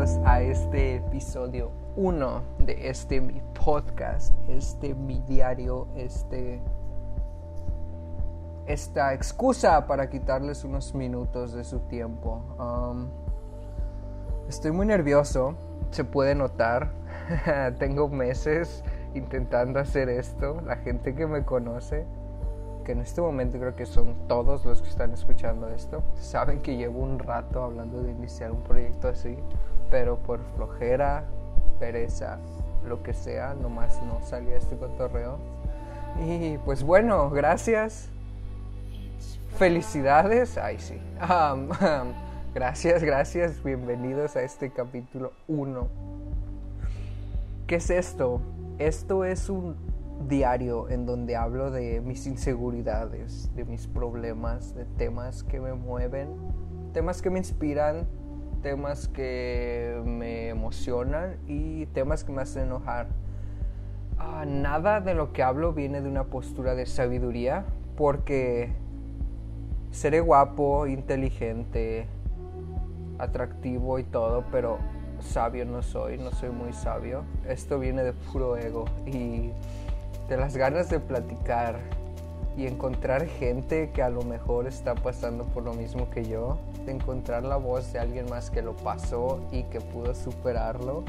[0.00, 6.62] bienvenidos a este episodio 1 de este mi podcast, este mi diario, este
[8.66, 12.40] esta excusa para quitarles unos minutos de su tiempo.
[12.58, 13.08] Um,
[14.48, 15.54] estoy muy nervioso,
[15.90, 16.92] se puede notar.
[17.78, 18.82] Tengo meses
[19.14, 20.62] intentando hacer esto.
[20.62, 22.06] La gente que me conoce
[22.84, 26.76] que en este momento creo que son todos los que están escuchando esto, saben que
[26.76, 29.36] llevo un rato hablando de iniciar un proyecto así,
[29.90, 31.24] pero por flojera,
[31.78, 32.38] pereza,
[32.86, 35.38] lo que sea, nomás no salía este cotorreo.
[36.24, 38.08] Y pues bueno, gracias.
[39.56, 40.56] Felicidades.
[40.56, 40.98] Ay, sí.
[42.54, 43.62] gracias, gracias.
[43.62, 45.88] Bienvenidos a este capítulo 1.
[47.66, 48.40] ¿Qué es esto?
[48.78, 49.76] Esto es un
[50.28, 56.28] diario en donde hablo de mis inseguridades, de mis problemas, de temas que me mueven,
[56.92, 58.06] temas que me inspiran,
[58.62, 63.08] temas que me emocionan y temas que me hacen enojar.
[64.18, 67.64] Ah, nada de lo que hablo viene de una postura de sabiduría
[67.96, 68.72] porque
[69.90, 72.06] seré guapo, inteligente,
[73.18, 74.78] atractivo y todo, pero
[75.20, 77.24] sabio no soy, no soy muy sabio.
[77.48, 79.50] Esto viene de puro ego y
[80.28, 81.78] de las ganas de platicar
[82.56, 86.58] y encontrar gente que a lo mejor está pasando por lo mismo que yo,
[86.90, 91.04] encontrar la voz de alguien más que lo pasó y que pudo superarlo.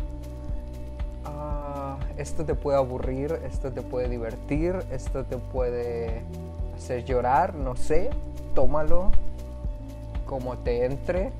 [1.26, 6.24] Ah, esto te puede aburrir, esto te puede divertir, esto te puede
[6.76, 8.10] hacer llorar, no sé,
[8.56, 9.12] tómalo
[10.26, 11.32] como te entre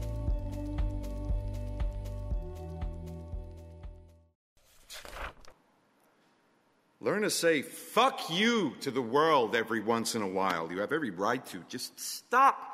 [7.04, 10.72] Learn to say fuck you to the world every once in a while.
[10.72, 11.64] You have every right to.
[11.68, 12.71] Just stop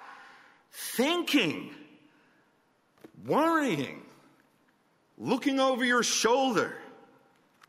[0.72, 1.74] thinking,
[3.26, 4.04] worrying,
[5.18, 6.76] looking over your shoulder,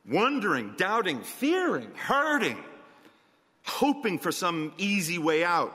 [0.08, 2.62] wondering, doubting, fearing, hurting,
[3.64, 5.74] hoping for some easy way out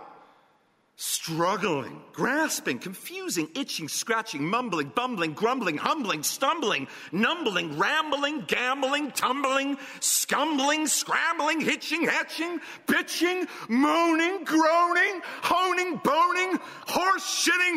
[0.96, 10.86] struggling, grasping, confusing, itching, scratching, mumbling, bumbling, grumbling, humbling, stumbling, numbling, rambling, gambling, tumbling, scumbling,
[10.86, 14.93] scrambling, hitching, hatching, bitching, moaning, groaning,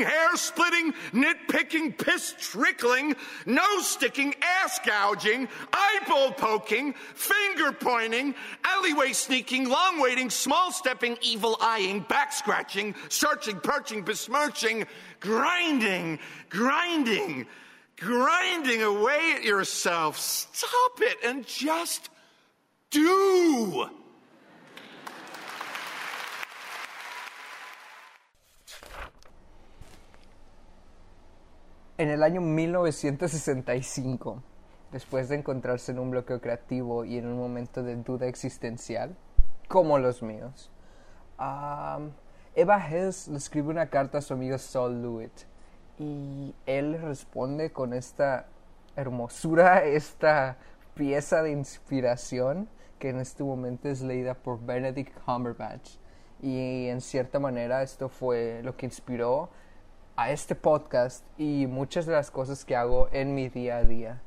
[0.01, 3.15] hair splitting, nitpicking, piss trickling,
[3.45, 8.34] nose sticking, ass gouging, eyeball poking, finger pointing,
[8.65, 14.87] alleyway sneaking, long waiting, small stepping, evil eyeing, back scratching, searching, perching, besmirching,
[15.21, 16.19] grinding,
[16.49, 17.47] grinding,
[17.99, 20.19] grinding away at yourself.
[20.19, 22.11] Stop it and just
[22.91, 23.89] do.
[31.99, 34.43] En el año 1965,
[34.93, 39.17] después de encontrarse en un bloqueo creativo y en un momento de duda existencial,
[39.67, 40.71] como los míos,
[41.39, 42.11] um,
[42.55, 45.45] Eva Hess le escribe una carta a su amigo Saul Lewitt
[45.99, 48.45] y él responde con esta
[48.95, 50.59] hermosura, esta
[50.93, 52.69] pieza de inspiración
[52.99, 55.93] que en este momento es leída por Benedict Cumberbatch.
[56.43, 59.49] Y en cierta manera esto fue lo que inspiró
[60.16, 64.22] a este podcast y muchas de las cosas que hago en mi día a día.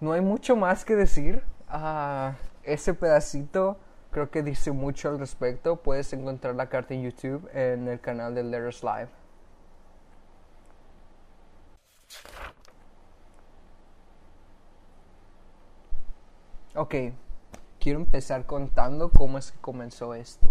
[0.00, 1.42] No hay mucho más que decir.
[1.68, 3.76] Ah, ese pedacito
[4.10, 5.76] creo que dice mucho al respecto.
[5.76, 9.08] Puedes encontrar la carta en YouTube en el canal de Letters Live.
[16.76, 16.94] Ok,
[17.78, 20.48] quiero empezar contando cómo es que comenzó esto.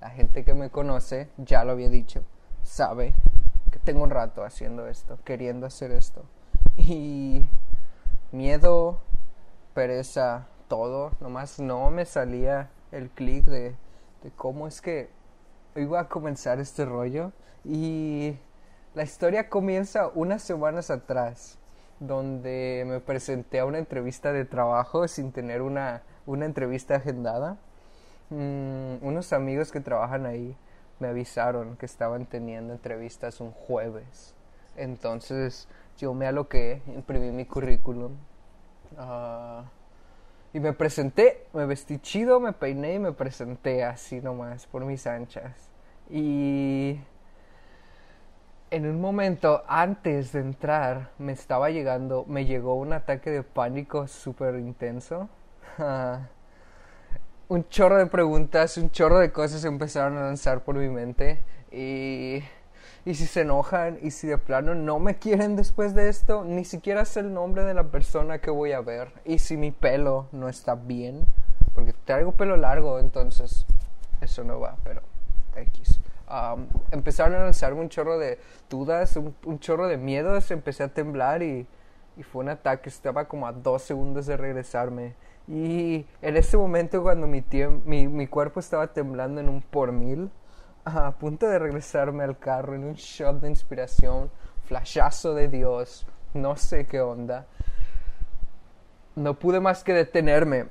[0.00, 2.24] La gente que me conoce, ya lo había dicho,
[2.62, 3.14] sabe
[3.70, 6.24] que tengo un rato haciendo esto, queriendo hacer esto.
[6.76, 7.44] Y
[8.32, 9.00] miedo,
[9.74, 13.74] pereza, todo, nomás no me salía el clic de,
[14.36, 15.10] cómo es que
[15.76, 17.32] iba a comenzar este rollo.
[17.64, 18.36] Y
[18.94, 21.58] la historia comienza unas semanas atrás,
[21.98, 27.58] donde me presenté a una entrevista de trabajo sin tener una, una entrevista agendada.
[28.30, 30.56] Mm, unos amigos que trabajan ahí
[31.00, 34.34] me avisaron que estaban teniendo entrevistas un jueves.
[34.76, 35.68] Entonces
[35.98, 38.12] yo me aloqué, imprimí mi currículum.
[38.92, 39.62] Uh,
[40.52, 45.06] y me presenté, me vestí chido, me peiné y me presenté así nomás, por mis
[45.06, 45.70] anchas.
[46.08, 46.98] Y
[48.70, 54.06] en un momento antes de entrar me estaba llegando, me llegó un ataque de pánico
[54.08, 55.28] súper intenso.
[57.50, 61.40] un chorro de preguntas, un chorro de cosas empezaron a lanzar por mi mente
[61.72, 62.44] y,
[63.04, 66.64] Y si se enojan y si de plano no me quieren después de esto, ni
[66.64, 69.12] siquiera sé el nombre de la persona que voy a ver.
[69.24, 71.26] Y si mi pelo no está bien,
[71.74, 73.66] porque traigo pelo largo, entonces
[74.20, 75.02] eso no va, pero
[75.56, 76.00] X.
[76.92, 78.38] Empezaron a lanzarme un chorro de
[78.68, 81.66] dudas, un, un, chorro de miedos, empecé a temblar y,
[82.16, 85.16] y fue un ataque, estaba como a dos segundos de regresarme.
[85.48, 87.44] Y en ese momento cuando mi,
[87.84, 90.30] mi, mi cuerpo estaba temblando en un por mil,
[90.84, 94.30] a punto de regresarme al carro en un shot de inspiración,
[94.64, 97.46] flashazo de Dios, no sé qué onda.
[99.16, 100.66] No pude más que detenerme.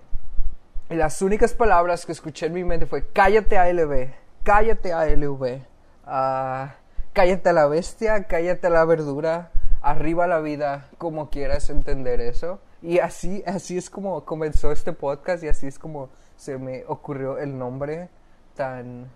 [0.90, 4.12] Y las únicas palabras que escuché en mi mente fue cállate ALB,
[4.44, 5.62] cállate ALV,
[6.08, 6.70] uh,
[7.14, 9.52] cállate a la bestia, cállate a la verdura,
[9.82, 12.60] arriba la vida, como quieras entender eso.
[12.82, 17.38] Y así, así es como comenzó este podcast y así es como se me ocurrió
[17.38, 18.10] el nombre
[18.56, 19.10] tan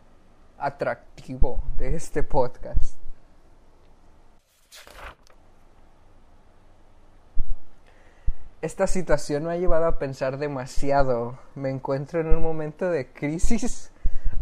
[0.57, 2.97] atractivo de este podcast.
[8.61, 11.37] Esta situación me ha llevado a pensar demasiado.
[11.53, 13.91] Me encuentro en un momento de crisis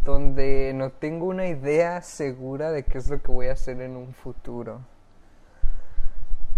[0.03, 3.97] donde no tengo una idea segura de qué es lo que voy a hacer en
[3.97, 4.81] un futuro.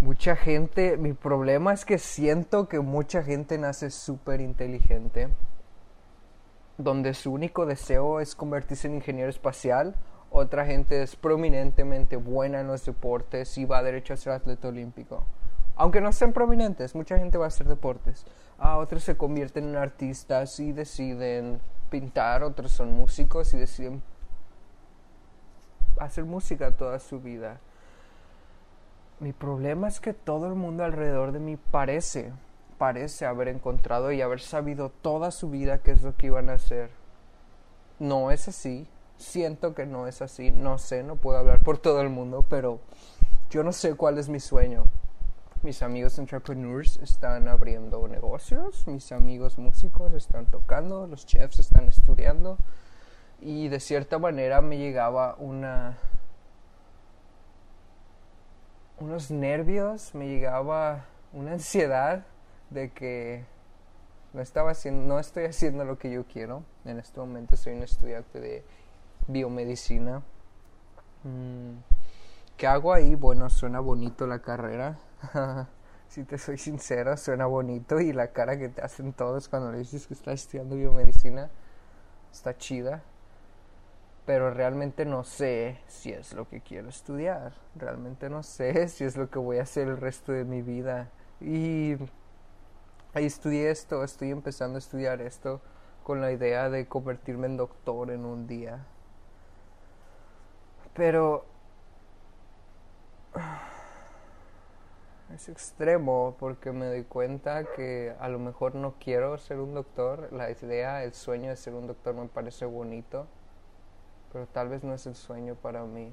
[0.00, 5.28] Mucha gente, mi problema es que siento que mucha gente nace súper inteligente,
[6.76, 9.94] donde su único deseo es convertirse en ingeniero espacial.
[10.30, 15.24] Otra gente es prominentemente buena en los deportes y va derecho a ser atleta olímpico.
[15.76, 18.26] Aunque no sean prominentes, mucha gente va a hacer deportes.
[18.58, 24.02] Otros se convierten en artistas y deciden pintar, otros son músicos y deciden
[25.98, 27.60] hacer música toda su vida.
[29.24, 32.30] Mi problema es que todo el mundo alrededor de mí parece,
[32.76, 36.56] parece haber encontrado y haber sabido toda su vida qué es lo que iban a
[36.56, 36.90] hacer.
[37.98, 38.86] No es así,
[39.16, 42.80] siento que no es así, no sé, no puedo hablar por todo el mundo, pero
[43.48, 44.84] yo no sé cuál es mi sueño.
[45.62, 52.58] Mis amigos entrepreneurs están abriendo negocios, mis amigos músicos están tocando, los chefs están estudiando
[53.40, 55.96] y de cierta manera me llegaba una
[58.98, 62.24] unos nervios, me llegaba una ansiedad
[62.70, 63.44] de que
[64.32, 66.64] no estaba haciendo, no estoy haciendo lo que yo quiero.
[66.84, 68.64] En este momento soy un estudiante de
[69.26, 70.22] biomedicina.
[71.24, 71.78] Mm,
[72.56, 73.14] ¿Qué hago ahí?
[73.14, 74.98] Bueno, suena bonito la carrera.
[76.08, 79.78] si te soy sincero, suena bonito y la cara que te hacen todos cuando le
[79.78, 81.50] dices que estás estudiando biomedicina
[82.32, 83.02] está chida
[84.26, 89.16] pero realmente no sé si es lo que quiero estudiar, realmente no sé si es
[89.16, 91.10] lo que voy a hacer el resto de mi vida.
[91.40, 91.96] Y
[93.14, 95.60] estudié esto, estoy empezando a estudiar esto
[96.04, 98.86] con la idea de convertirme en doctor en un día.
[100.94, 101.44] Pero
[105.34, 110.32] es extremo porque me doy cuenta que a lo mejor no quiero ser un doctor,
[110.32, 113.26] la idea, el sueño de ser un doctor me parece bonito
[114.34, 116.12] pero tal vez no es el sueño para mí.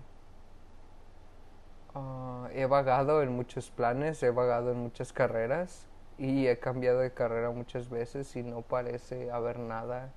[1.96, 5.88] Ah, he vagado en muchos planes, he vagado en muchas carreras
[6.20, 10.12] y he cambiado de carrera muchas veces y no parece haber nada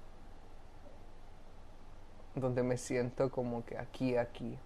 [2.34, 4.58] donde me siento como que aquí, aquí.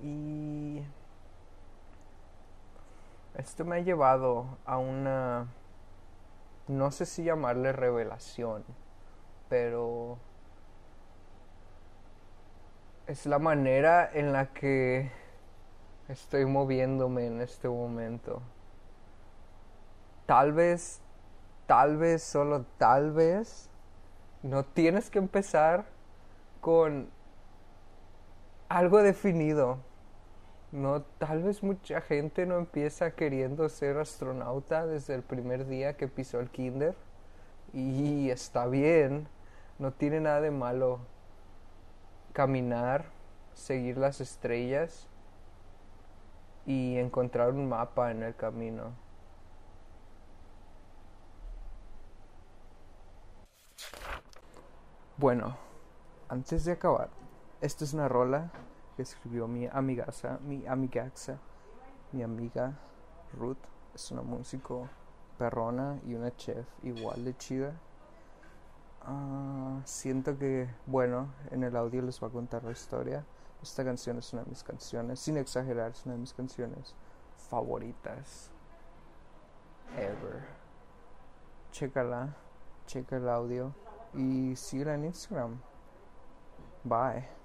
[0.00, 0.80] Y
[3.34, 5.48] esto me ha llevado a una,
[6.68, 8.62] no sé si llamarle revelación,
[9.48, 10.18] pero
[13.06, 15.10] es la manera en la que
[16.08, 18.40] estoy moviéndome en este momento.
[20.26, 21.00] Tal vez,
[21.66, 23.68] tal vez, solo tal vez,
[24.42, 25.84] no tienes que empezar
[26.62, 27.10] con
[28.70, 29.78] algo definido.
[30.72, 36.08] No, tal vez mucha gente no empieza queriendo ser astronauta desde el primer día que
[36.08, 36.94] pisó el kinder.
[37.74, 39.28] Y está bien,
[39.78, 41.00] no tiene nada de malo
[42.34, 43.06] caminar,
[43.54, 45.06] seguir las estrellas
[46.66, 48.92] y encontrar un mapa en el camino.
[55.16, 55.56] Bueno,
[56.28, 57.08] antes de acabar,
[57.60, 58.50] esta es una rola
[58.96, 61.38] que escribió mi amigaza, mi amigaxa,
[62.10, 62.74] mi amiga
[63.32, 63.56] Ruth.
[63.94, 64.88] Es una músico
[65.38, 67.74] perrona y una chef igual de chida.
[69.06, 73.24] Ah, siento que, bueno, en el audio les voy a contar la historia.
[73.62, 76.94] Esta canción es una de mis canciones, sin exagerar, es una de mis canciones
[77.48, 78.50] favoritas
[79.96, 80.44] ever.
[81.72, 82.34] Chécala,
[82.86, 83.74] checa el audio
[84.14, 85.60] y síguela en Instagram.
[86.84, 87.43] Bye.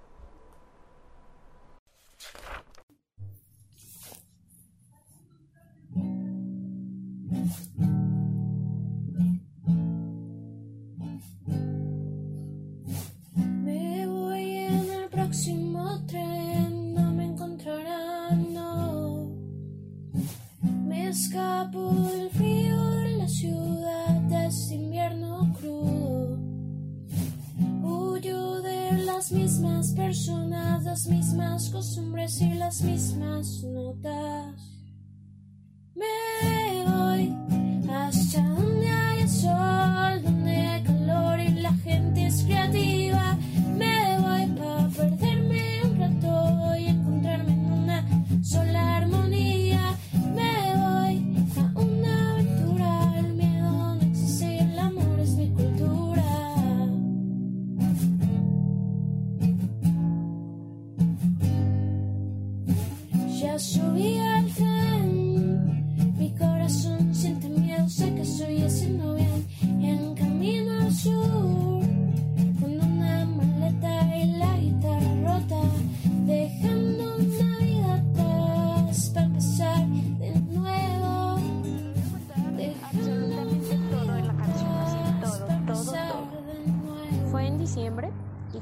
[29.20, 34.79] las mismas personas, las mismas costumbres y las mismas notas.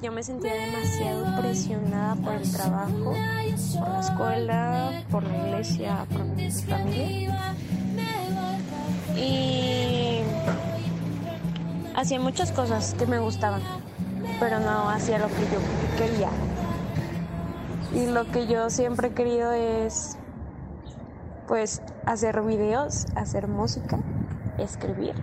[0.01, 3.13] Yo me sentía demasiado presionada por el trabajo,
[5.57, 7.55] iglesia, por mi familia.
[9.15, 10.21] Y
[11.95, 13.61] hacía muchas cosas que me gustaban,
[14.39, 15.59] pero no hacía lo que yo
[15.97, 16.29] quería.
[17.93, 20.17] Y lo que yo siempre he querido es,
[21.47, 23.97] pues, hacer videos, hacer música,
[24.59, 25.15] escribir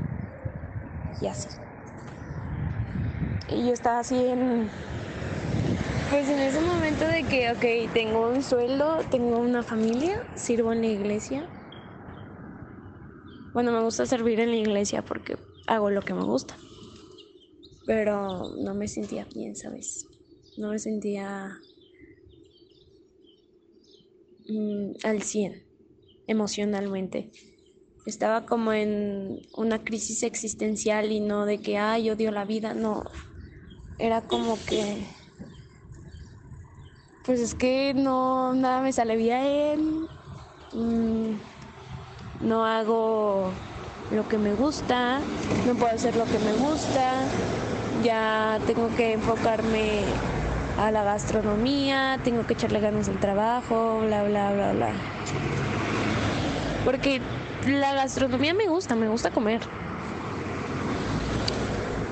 [1.20, 1.48] y así.
[3.48, 4.68] Y yo estaba así en.
[6.14, 10.80] Pues en ese momento de que, ok, tengo un sueldo, tengo una familia, sirvo en
[10.80, 11.44] la iglesia.
[13.52, 16.56] Bueno, me gusta servir en la iglesia porque hago lo que me gusta.
[17.84, 20.06] Pero no me sentía bien, ¿sabes?
[20.56, 21.58] No me sentía
[24.46, 25.64] mm, al 100
[26.28, 27.32] emocionalmente.
[28.06, 33.02] Estaba como en una crisis existencial y no de que, ay, odio la vida, no.
[33.98, 35.04] Era como que,
[37.24, 40.08] pues es que no, nada me sale bien,
[40.72, 41.30] mm,
[42.42, 43.50] no hago
[44.12, 45.20] lo que me gusta,
[45.66, 47.22] no puedo hacer lo que me gusta,
[48.02, 50.02] ya tengo que enfocarme
[50.78, 54.90] a la gastronomía, tengo que echarle ganas al trabajo, bla, bla, bla, bla.
[56.84, 57.22] Porque
[57.66, 59.62] la gastronomía me gusta, me gusta comer.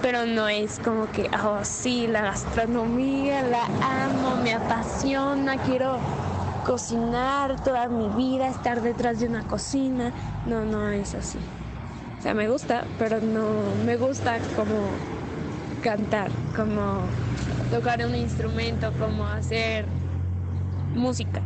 [0.02, 3.64] Pero no es como que, oh sí, la gastronomía, la
[4.04, 5.96] amo, me apasiona, quiero
[6.66, 10.12] cocinar toda mi vida, estar detrás de una cocina.
[10.46, 11.38] No, no es así.
[12.18, 13.46] O sea, me gusta, pero no
[13.86, 14.90] me gusta como
[15.82, 17.02] cantar, como
[17.70, 19.86] tocar un instrumento, como hacer
[20.94, 21.42] música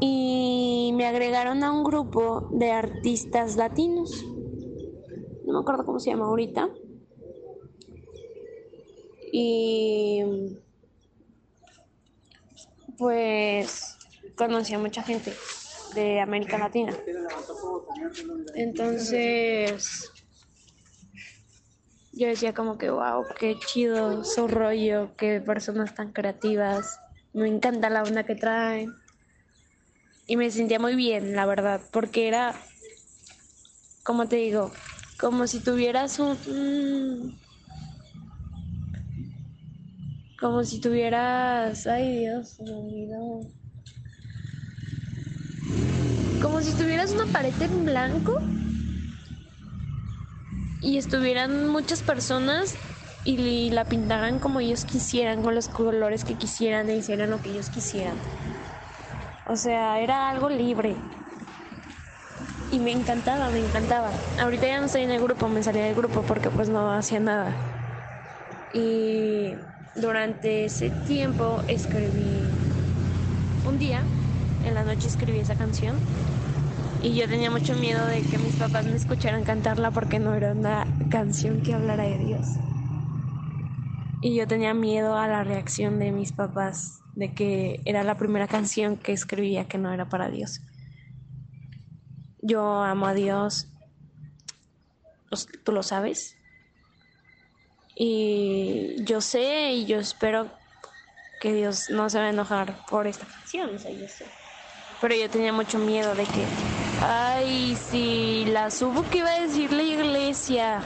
[0.00, 4.24] y me agregaron a un grupo de artistas latinos.
[5.46, 6.68] No me acuerdo cómo se llama ahorita.
[9.32, 10.22] Y
[12.98, 13.96] pues
[14.36, 15.32] conocí a mucha gente
[15.94, 16.98] de América Latina.
[18.54, 20.10] Entonces
[22.12, 26.98] yo decía como que wow, qué chido su rollo, qué personas tan creativas.
[27.32, 28.94] Me encanta la onda que traen
[30.26, 32.54] y me sentía muy bien, la verdad, porque era,
[34.02, 34.72] como te digo,
[35.18, 37.38] como si tuvieras un...
[40.38, 41.86] Como si tuvieras...
[41.86, 43.40] Ay Dios, me olvidó.
[46.42, 48.40] Como si tuvieras una pared en blanco
[50.82, 52.76] y estuvieran muchas personas
[53.24, 57.50] y la pintaran como ellos quisieran, con los colores que quisieran e hicieran lo que
[57.50, 58.16] ellos quisieran.
[59.48, 60.94] O sea, era algo libre.
[62.76, 64.10] Y me encantaba, me encantaba.
[64.38, 67.18] Ahorita ya no estoy en el grupo, me salí del grupo porque pues no hacía
[67.20, 67.56] nada.
[68.74, 69.54] Y
[69.94, 72.42] durante ese tiempo escribí
[73.66, 74.02] un día,
[74.66, 75.96] en la noche escribí esa canción.
[77.02, 80.52] Y yo tenía mucho miedo de que mis papás me escucharan cantarla porque no era
[80.52, 82.46] una canción que hablara de Dios.
[84.20, 88.46] Y yo tenía miedo a la reacción de mis papás de que era la primera
[88.46, 90.60] canción que escribía que no era para Dios.
[92.46, 93.66] Yo amo a Dios,
[95.64, 96.36] tú lo sabes.
[97.96, 100.48] Y yo sé y yo espero
[101.40, 104.26] que Dios no se va a enojar por esta canción, o sea, yo sé.
[105.00, 106.44] Pero yo tenía mucho miedo de que,
[107.02, 110.82] ay, si la subo, ¿qué iba a decir la iglesia?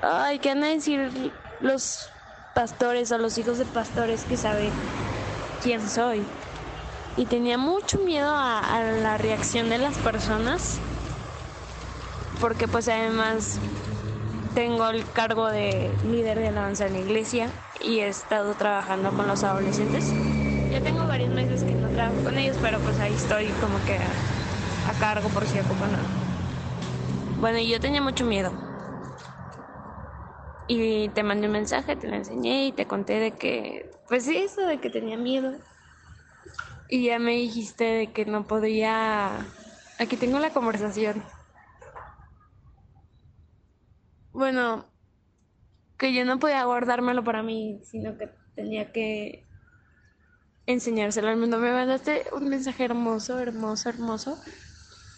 [0.00, 2.08] Ay, ¿qué van a decir los
[2.54, 4.72] pastores o los hijos de pastores que saben
[5.62, 6.24] quién soy.
[7.16, 10.78] Y tenía mucho miedo a, la reacción de las personas,
[12.40, 13.58] porque pues además
[14.54, 17.48] tengo el cargo de líder de alabanza en la iglesia
[17.80, 20.12] y he estado trabajando con los adolescentes.
[20.70, 23.96] Ya tengo varios meses que no todavía con ellos, pero pues ahí estoy como que
[23.96, 26.08] a, cargo por si ocupan algo.
[27.40, 28.52] Bueno, yo tenía mucho miedo.
[30.66, 34.62] Y te mandé un mensaje, te lo enseñé y te conté de que, pues eso
[34.62, 35.52] de que tenía miedo.
[36.88, 39.46] Y ya me dijiste de que no podía...
[39.98, 41.22] Aquí tengo la conversación.
[44.32, 44.84] Bueno,
[45.98, 49.44] que yo no podía guardármelo para mí, sino que tenía que
[50.66, 51.58] enseñárselo al mundo.
[51.58, 54.38] Me mandaste un mensaje hermoso, hermoso, hermoso.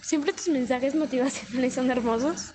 [0.03, 2.53] Siempre tus mensajes motivacionales son hermosos.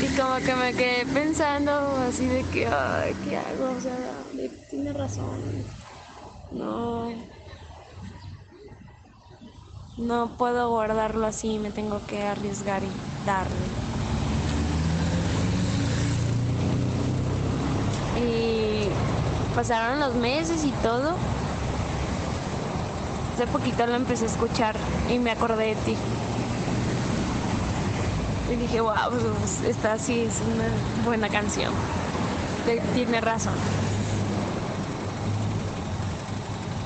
[0.00, 3.70] Y como que me quedé pensando así de que, ay, ¿qué hago?
[3.70, 3.96] O sea,
[4.70, 5.40] tiene razón.
[6.54, 7.12] No.
[9.96, 12.88] No puedo guardarlo así, me tengo que arriesgar y
[13.26, 13.54] darle.
[18.20, 18.88] Y
[19.54, 21.14] pasaron los meses y todo.
[23.34, 24.76] Hace poquito lo empecé a escuchar
[25.10, 25.96] y me acordé de ti.
[28.52, 31.72] Y dije, wow, pues, esta sí es una buena canción.
[32.94, 33.54] Tiene razón.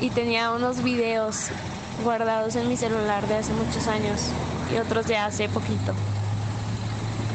[0.01, 1.49] Y tenía unos videos
[2.05, 4.31] guardados en mi celular de hace muchos años
[4.73, 5.93] y otros de hace poquito.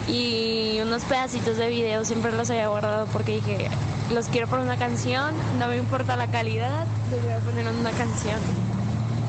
[0.07, 3.69] Y unos pedacitos de video siempre los había guardado porque dije,
[4.13, 7.75] los quiero por una canción, no me importa la calidad, los voy a poner en
[7.75, 8.39] una canción.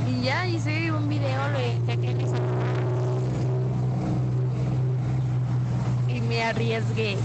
[0.09, 1.59] Y ya hice un video, lo
[1.93, 2.21] aquí en.
[6.09, 7.17] Y me arriesgué.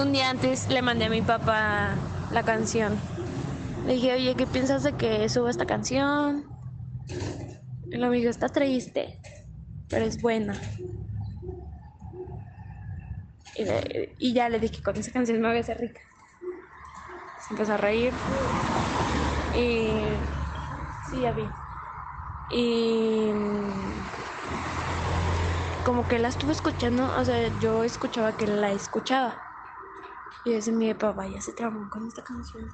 [0.00, 1.94] Un día antes le mandé a mi papá
[2.32, 2.98] la canción.
[3.86, 6.44] Le dije, oye, ¿qué piensas de que suba esta canción?
[7.88, 9.20] Y lo me dijo, está triste,
[9.88, 10.60] pero es buena.
[14.18, 16.00] Y, ya le dije con esa canción me voy a hacer rica.
[17.46, 18.12] Se empezó a reír.
[19.54, 20.02] Y.
[21.08, 21.48] Sí, ya vi.
[22.50, 23.30] Y.
[25.84, 29.40] Como que la estuve escuchando, o sea, yo escuchaba que la escuchaba.
[30.44, 32.68] Y ese mi papá ya se traumó con esta canción.